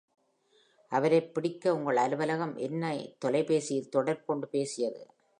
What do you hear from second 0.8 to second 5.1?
அவரைப் பிடிக்க உங்கள் அலுவலகம் என்னை தொலைபேசியில் தொடர்பு கொண்டு பேசியது.